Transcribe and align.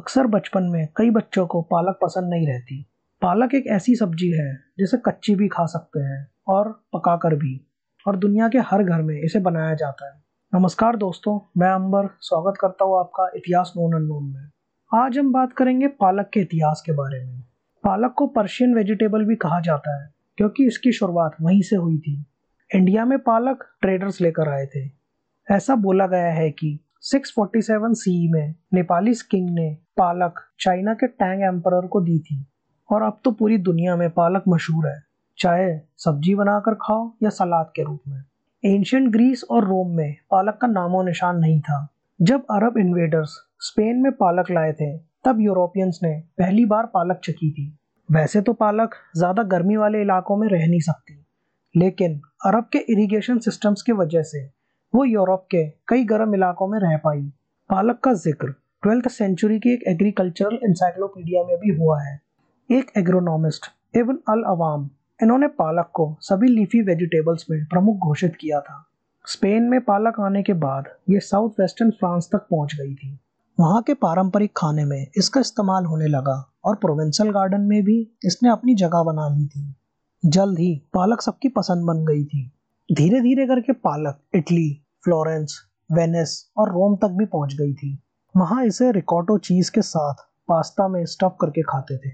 अक्सर 0.00 0.26
बचपन 0.26 0.62
में 0.62 0.88
कई 0.96 1.10
बच्चों 1.10 1.46
को 1.46 1.62
पालक 1.62 1.98
पसंद 2.02 2.30
नहीं 2.30 2.46
रहती। 2.46 2.86
पालक 3.22 3.54
एक 3.54 3.66
ऐसी 3.66 3.94
सब्ज़ी 3.94 4.30
है, 4.30 4.60
जिसे 4.78 4.96
कच्ची 4.96 5.34
भी 5.34 5.48
खा 5.48 5.66
सकते 5.66 6.00
हैं 6.00 6.30
और 6.48 6.84
पकाकर 6.92 7.34
भी, 7.34 7.66
और 8.06 8.16
दुनिया 8.16 8.48
के 8.48 8.58
हर 8.58 8.82
घर 8.82 9.02
में 9.02 9.22
इसे 9.22 9.40
बनाया 9.40 9.74
जाता 9.74 10.14
है। 10.14 10.22
नमस्कार 10.54 10.96
दोस्तों, 10.96 11.40
मैं 11.56 11.68
अंबर, 11.68 12.08
स्वागत 12.20 12.58
करता 12.60 12.84
हूँ 12.84 12.98
आपका 12.98 13.30
इतिहास 13.36 13.72
नोन 13.76 13.94
अननोन 13.94 14.24
में। 14.24 14.50
आज 15.04 15.18
हम 15.18 15.32
बात 15.32 15.52
करेंगे 15.52 15.86
पालक 15.86 16.30
के 16.34 16.40
इतिहास 16.40 16.82
के 16.86 16.92
बारे 16.92 17.24
में। 17.24 17.40
पालक 17.84 18.14
को 18.16 18.26
पर्शियन 18.26 18.74
वेजिटेबल 18.74 19.24
भी 19.24 19.36
कहा 19.36 19.60
जाता 19.60 20.02
है, 20.02 20.14
क्योंकि 20.36 20.66
इसकी 20.66 20.92
शुरुआत 20.92 21.36
वहीं 21.40 21.62
से 21.62 21.76
हुई 21.76 21.98
थी। 21.98 22.24
इंडिया 22.74 23.04
में 23.04 23.18
पालक 23.18 23.64
ट्रेडर्स 23.80 24.20
लेकर 24.20 24.48
आए 24.48 24.66
थे। 24.66 24.90
ऐसा 25.54 25.74
बोला 25.74 26.06
गया 26.06 26.32
है 26.32 26.50
कि 26.50 26.80
647 27.02 27.94
सी 27.94 28.28
में 28.32 28.54
नेपाली 28.74 29.12
किंग 29.30 29.48
ने 29.50 29.68
पालक 29.96 30.40
चाइना 30.60 30.94
के 30.94 31.06
टैंग 31.06 31.42
एम्पर 31.42 31.86
को 31.86 32.00
दी 32.00 32.18
थी। 32.18 32.44
और 32.90 33.02
अब 33.02 33.20
तो 33.24 33.30
पूरी 33.30 33.58
दुनिया 33.58 33.96
में 33.96 34.10
पालक 34.10 34.44
मशहूर 34.48 34.88
है, 34.88 35.02
चाहे 35.38 35.78
सब्ज़ी 35.96 36.34
बनाकर 36.34 36.74
खाओ 36.74 37.10
या 37.22 37.30
सलाद 37.30 37.70
के 37.76 37.82
रूप 37.82 38.00
में। 38.08 38.22
एंशियंट 38.64 39.10
ग्रीस 39.12 39.44
और 39.44 39.64
रोम 39.64 39.96
में 39.96 40.16
पालक 40.30 40.58
का 40.62 40.66
नामो 40.66 41.02
निशान 41.02 41.38
नहीं 41.38 41.60
था। 41.60 41.86
जब 42.20 42.44
अरब 42.50 42.78
इन्वेडर्स 42.78 43.36
स्पेन 43.60 44.02
में 44.02 44.12
पालक 44.12 44.50
लाए 44.50 44.72
थे, 44.72 44.96
तब 44.98 45.40
यूरोपियंस 45.40 46.00
ने 46.02 46.14
पहली 46.38 46.64
बार 46.64 46.86
पालक 46.86 47.20
चखी 47.24 47.50
थी। 47.50 47.72
वैसे 48.08 48.40
तो 48.40 48.52
पालक 48.52 48.94
ज़्यादा 49.16 49.42
गर्मी 49.42 49.76
वाले 49.76 50.00
इलाकों 50.02 50.36
में 50.36 50.48
रह 50.48 50.66
नहीं 50.66 50.80
सकती, 50.80 51.24
लेकिन 51.74 52.20
अरब 52.46 52.68
के 52.72 52.78
इरिगेशन 52.92 53.38
सिस्टम्स 53.38 53.82
की 53.82 53.92
वजह 53.92 54.22
से 54.22 54.48
वो 54.94 55.04
यूरोप 55.04 55.44
के 55.50 55.64
कई 55.88 56.04
गर्म 56.04 56.34
इलाकों 56.34 56.66
में 56.68 56.78
रह 56.78 56.96
पाई। 56.96 57.20
पालक 57.70 57.98
का 58.04 58.12
ज़िक्र 58.14 58.48
ट्वेल्थ 58.82 59.08
सेंचुरी 59.08 59.58
की 59.58 59.72
एक 59.72 59.82
एग्रीकल्चरल 59.88 60.58
इंसाइक्लोपीडिया 60.64 61.42
में 61.44 61.56
भी 61.58 61.74
हुआ 61.76 62.00
है। 62.02 62.20
एक 62.70 62.90
एग्रोनॉमिस्ट 62.98 63.66
एवं 63.96 64.18
अल 64.28 64.42
अवाम 64.48 64.88
इन्होंने 65.20 65.48
पालक 65.58 65.90
को 65.94 66.16
सभी 66.20 66.48
लीफी 66.48 66.82
वेजिटेबल्स 66.82 67.46
में 67.50 67.64
प्रमुख 67.64 67.96
घोषित 67.98 68.36
किया 68.40 68.60
था। 68.60 68.84
स्पेन 69.24 69.62
में 69.62 69.80
पालक 69.80 70.20
आने 70.20 70.42
के 70.42 70.52
बाद 70.58 70.88
ये 71.10 71.20
साउथ 71.20 71.60
वेस्टर्न 71.60 71.90
फ्रांस 71.90 72.28
तक 72.32 72.46
पहुँच 72.50 72.74
गई 72.74 72.94
थी। 72.94 73.18
वहाँ 73.58 73.82
के 73.82 73.94
पारंपरिक 73.94 74.52
खाने 74.56 74.84
में 74.84 75.06
इसका 75.18 75.40
इस्तेमाल 75.40 75.84
होने 75.84 76.06
लगा 76.06 76.44
और 76.64 76.76
प्रोवेंशल 76.76 77.30
गार्डन 77.30 77.60
में 77.60 77.82
भी 77.84 78.00
इसने 78.24 78.50
अपनी 78.50 78.74
जगह 78.74 79.02
बना 79.02 79.28
ली 79.28 79.46
थी। 79.46 79.74
जल्द 80.22 80.58
ही 80.58 80.74
पालक 80.94 81.20
सबकी 81.20 81.48
पसंद 81.48 81.86
बन 81.86 82.04
गई 82.04 82.24
थी। 82.24 82.50
धीरे 82.90 83.20
धीरे 83.20 83.46
करके 83.46 83.72
पालक, 83.72 84.18
इटली, 84.34 84.82
फ्लोरेंस, 85.04 85.54
वेनिस 85.92 86.30
और 86.56 86.68
रोम 86.68 86.96
तक 86.96 87.08
भी 87.08 87.24
पहुँच 87.24 87.54
गई 87.54 87.72
थी। 87.74 87.98
वहाँ 88.36 88.64
इसे 88.64 88.90
रिकॉटो 88.92 89.38
चीज़ 89.38 89.70
के 89.70 89.82
साथ 89.82 90.14
पास्ता 90.48 90.88
में 90.88 91.04
स्टफ़ 91.04 91.32
करके 91.40 91.62
खाते 91.62 91.96
थे। 91.96 92.10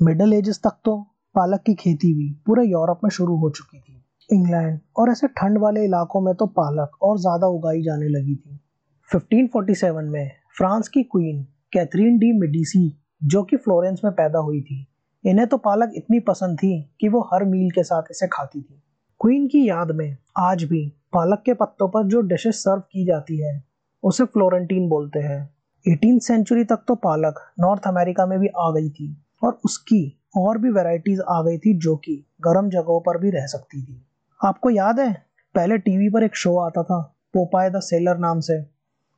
मिडल 0.00 0.32
एजेस 0.32 0.60
तक 0.64 0.78
तो 0.84 0.96
पालक 1.34 1.62
की 1.66 1.74
खेती 1.74 2.12
भी 2.14 2.30
पूरे 2.46 2.64
यूरोप 2.64 3.00
में 3.04 3.10
शुरू 3.10 3.36
हो 3.36 3.50
चुकी 3.50 3.78
थी। 3.78 4.02
इंग्लैंड 4.30 4.78
और 4.96 5.10
ऐसे 5.10 5.26
ठंड 5.26 5.58
वाले 5.58 5.84
इलाकों 5.84 6.20
में 6.20 6.34
तो 6.34 6.46
पालक 6.46 7.02
और 7.02 7.18
ज़्यादा 7.18 7.46
उगाई 7.46 7.82
जाने 7.82 8.08
लगी 8.08 8.34
थी। 8.34 8.58
1547 9.10 10.08
में 10.08 10.30
फ्रांस 10.58 10.88
की 10.88 11.02
क्वीन 11.02 11.42
कैथरीन 11.72 12.18
डी 12.18 12.32
मेडिसी 12.32 12.98
जो 13.24 13.42
कि 13.42 13.56
फ्लोरेंस 13.56 14.00
में 14.04 14.12
पैदा 14.12 14.38
हुई 14.38 14.60
थी, 14.60 14.86
इन्हें 15.24 15.46
तो 15.48 15.56
पालक 15.56 15.92
इतनी 15.96 16.20
पसंद 16.20 16.58
थी 16.58 16.90
कि 17.00 17.08
वो 17.08 17.28
हर 17.34 17.44
मील 17.44 17.70
के 17.70 17.82
साथ 17.82 18.02
इसे 18.10 18.26
खाती 18.26 18.62
थी। 18.62 18.82
क्वीन 19.22 19.46
की 19.48 19.68
याद 19.68 19.90
में 19.90 20.16
आज 20.38 20.62
भी 20.64 20.80
पालक 21.12 21.42
के 21.46 21.54
पत्तों 21.54 21.88
पर 21.88 22.06
जो 22.06 22.20
डिशेस 22.20 22.56
सर्व 22.56 22.80
की 22.82 23.04
जाती 23.06 23.36
है, 23.36 23.62
उसे 24.02 24.24
फ्लोरेंटीन 24.24 24.88
बोलते 24.88 25.18
हैं। 25.18 25.38
एटीन 25.86 26.18
सेंचुरी 26.18 26.64
तक 26.64 26.82
तो 26.88 26.94
पालक 26.94 27.34
नॉर्थ 27.60 27.86
अमेरिका 27.86 28.26
में 28.26 28.38
भी 28.40 28.46
आ 28.46 28.70
गई 28.70 28.90
थी 28.90 29.16
और 29.42 29.60
उसकी 29.64 30.00
और 30.36 30.58
भी 30.58 30.70
वेराइटीज 30.70 31.20
आ 31.20 31.40
गई 31.42 31.58
थी 31.58 31.78
जो 31.78 31.96
कि 31.96 32.16
गर्म 32.40 32.70
जगहों 32.70 33.00
पर 33.00 33.18
भी 33.18 33.30
रह 33.30 33.46
सकती 33.46 33.82
थी। 33.82 34.02
आपको 34.40 34.70
याद 34.70 35.00
है, 35.00 35.12
पहले 35.54 35.78
टीवी 35.78 36.08
पर 36.08 36.24
एक 36.24 36.36
शो 36.36 36.58
आता 36.58 36.82
था 36.82 37.00
पोपाए 37.34 37.70
द 37.70 37.80
सेलर 37.80 38.18
नाम 38.18 38.40
से। 38.40 38.60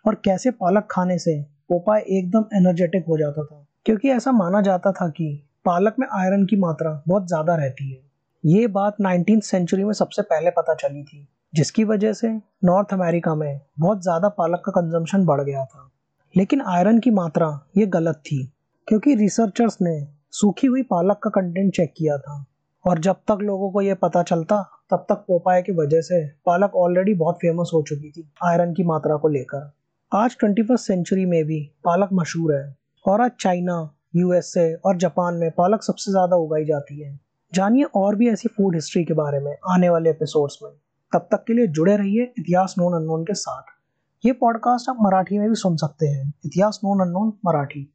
और 0.04 0.14
कैसे 0.14 0.50
पालक 0.50 0.88
खाने 0.90 1.18
से 1.18 1.40
पोपाए 1.68 2.00
एकदम 2.00 2.44
एनर्जेटिक 2.54 3.06
हो 3.08 3.18
जाता 3.18 3.44
था, 3.44 3.66
क्योंकि 3.86 4.10
ऐसा 4.10 4.32
माना 4.32 4.60
जाता 4.60 4.92
था 4.92 5.08
कि 5.08 5.34
पालक 5.64 5.96
में 5.98 6.06
आयरन 6.12 6.46
की 6.46 6.56
मात्रा 6.56 7.02
बहुत 7.08 7.28
ज़्यादा 7.28 7.54
रहती 7.56 7.92
है। 7.92 8.02
ये 8.44 8.66
बात 8.66 8.96
नाइनटीन 9.00 9.38
सेंचुरी 9.40 9.84
में 9.84 9.92
सबसे 9.92 10.22
पहले 10.22 10.50
पता 10.50 10.74
चली 10.74 11.02
थी, 11.02 11.26
जिसकी 11.52 11.84
वजह 11.84 12.12
से 12.12 12.28
नॉर्थ 12.64 12.92
अमेरिका 12.92 13.34
में 13.34 13.60
बहुत 13.78 14.02
ज़्यादा 14.02 14.28
पालक 14.30 14.62
का 14.66 14.72
कंजम्पशन 14.72 15.24
बढ़ 15.26 15.40
गया 15.40 15.64
था। 15.64 15.90
लेकिन 16.34 16.62
आयरन 16.62 16.98
की 16.98 17.10
मात्रा 17.10 17.48
ये 17.76 17.86
गलत 17.88 18.20
थी, 18.26 18.42
क्योंकि 18.88 19.14
रिसर्चर्स 19.14 19.78
ने 19.82 19.96
सूखी 20.32 20.66
हुई 20.66 20.82
पालक 20.82 21.20
का 21.24 21.30
कंटेंट 21.32 21.72
चेक 21.76 21.94
किया 21.96 22.18
था, 22.18 22.44
और 22.84 22.98
जब 22.98 23.22
तक 23.28 23.38
लोगों 23.42 23.70
को 23.70 23.82
ये 23.82 23.94
पता 23.94 24.22
चलता, 24.24 24.62
तब 24.90 25.06
तक 25.08 25.24
पोपाए 25.28 25.62
की 25.62 25.72
वजह 25.74 26.00
से 26.02 26.24
पालक 26.46 26.76
ऑलरेडी 26.76 27.14
बहुत 27.14 27.36
फ़ेमस 27.36 27.70
हो 27.74 27.82
चुकी 27.82 28.10
थी 28.10 28.28
आयरन 28.44 28.74
की 28.74 28.84
मात्रा 28.84 29.16
को 29.16 29.28
लेकर। 29.30 29.70
आज 30.12 30.36
ट्वेंटी 30.40 30.62
फ़र्स्ट 30.62 30.86
सेंचुरी 30.86 31.26
में 31.26 31.42
भी 31.44 31.60
पालक 31.84 32.08
मशहूर 32.12 32.54
है, 32.54 32.76
और 33.04 33.20
आज 33.20 33.30
चाइना 33.40 33.82
यूएसए 34.16 34.72
और 34.76 34.96
जापान 34.98 35.34
में 35.34 35.50
पालक 35.52 35.82
सबसे 35.82 36.10
ज़्यादा 36.10 36.36
उगाई 36.36 36.64
जाती 36.64 37.02
है। 37.02 37.18
जानिए 37.52 37.84
और 37.84 38.16
भी 38.16 38.28
ऐसी 38.28 38.48
फ़ूड 38.48 38.74
हिस्ट्री 38.74 39.04
के 39.04 39.14
बारे 39.14 39.40
में 39.40 39.56
आने 39.70 39.88
वाले 39.88 40.10
एपिसोड्स 40.10 40.58
में। 40.62 40.72
तब 41.12 41.28
तक 41.32 41.44
के 41.46 41.52
लिए 41.52 41.66
जुड़े 41.66 41.96
रहिए 41.96 42.32
इतिहास 42.38 42.74
नोन 42.78 42.94
अननोन 42.94 43.24
के 43.24 43.34
साथ। 43.34 43.62
ये 44.26 44.32
पॉडकास्ट 44.32 44.88
आप 44.88 44.96
मराठी 45.00 45.38
में 45.38 45.48
भी 45.48 45.54
सुन 45.54 45.76
सकते 45.76 46.06
हैं। 46.06 46.32
इतिहास 46.44 46.80
नोन 46.84 47.00
अननोन 47.00 47.32
मराठी। 47.46 47.92